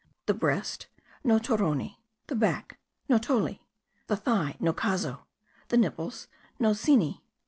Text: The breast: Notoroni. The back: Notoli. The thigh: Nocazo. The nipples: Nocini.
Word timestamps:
The 0.25 0.33
breast: 0.33 0.87
Notoroni. 1.23 1.97
The 2.25 2.33
back: 2.35 2.79
Notoli. 3.07 3.59
The 4.07 4.17
thigh: 4.17 4.57
Nocazo. 4.59 5.19
The 5.67 5.77
nipples: 5.77 6.27
Nocini. 6.59 7.21